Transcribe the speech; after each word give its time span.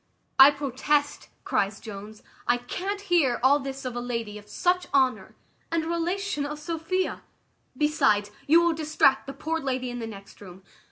"I 0.39 0.49
protest," 0.49 1.29
cries 1.43 1.79
Jones, 1.79 2.23
"I 2.47 2.57
can't 2.57 3.01
hear 3.01 3.39
all 3.43 3.59
this 3.59 3.85
of 3.85 3.95
a 3.95 3.99
lady 4.01 4.39
of 4.39 4.49
such 4.49 4.87
honour, 4.95 5.35
and 5.71 5.83
a 5.83 5.87
relation 5.87 6.43
of 6.43 6.57
Sophia; 6.57 7.21
besides, 7.77 8.31
you 8.47 8.63
will 8.63 8.73
distract 8.73 9.27
the 9.27 9.33
poor 9.33 9.59
lady 9.59 9.91
in 9.91 9.99
the 9.99 10.07
next 10.07 10.41
room. 10.41 10.63